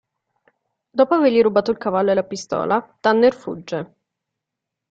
Dopo 0.89 1.13
avergli 1.13 1.43
rubato 1.43 1.69
il 1.69 1.77
cavallo 1.77 2.09
e 2.09 2.15
la 2.15 2.23
pistola, 2.23 2.97
Tanner 3.01 3.35
fugge. 3.35 3.93